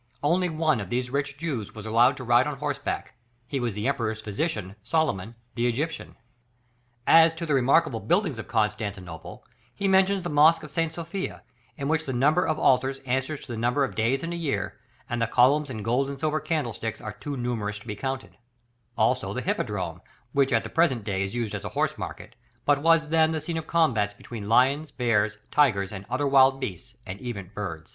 [0.23, 3.13] Only one of these rich Jews was allowed to ride on horseback,
[3.45, 6.15] he was the Emperor's physician, Solomon, the Egyptian.
[7.05, 9.45] As to the remarkable buildings of Constantinople,
[9.75, 10.91] he mentions the Mosque of St.
[10.91, 11.43] Sophia,
[11.77, 14.79] in which the number of altars answers to the number of days in a year,
[15.07, 18.35] and the columns and gold and silver candlesticks, are too numerous to be counted;
[18.97, 22.81] also the Hippodrome, which at the present day is used as a horse market, but
[22.81, 27.51] was then the scene of combats between "lions, bears, tigers, other wild beasts, and even
[27.53, 27.89] birds."